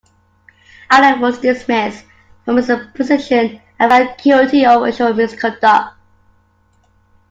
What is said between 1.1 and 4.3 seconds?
was dismissed from his position and found